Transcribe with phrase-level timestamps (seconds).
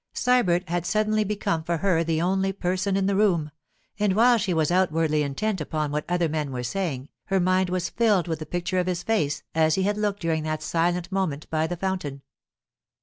[0.15, 3.51] Sybert had suddenly become for her the only person in the room,
[3.99, 7.89] and while she was outwardly intent upon what other men were saying, her mind was
[7.91, 11.47] filled with the picture of his face as he had looked during that silent moment
[11.51, 12.23] by the fountain.